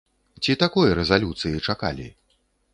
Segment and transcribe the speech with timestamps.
[0.45, 2.07] Ці такой рэзалюцыі чакалі?